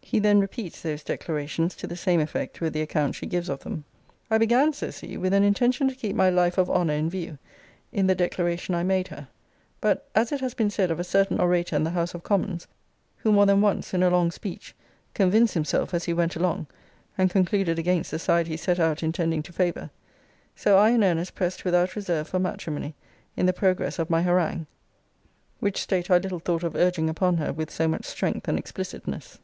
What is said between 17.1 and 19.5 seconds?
and concluded against the side he set out intending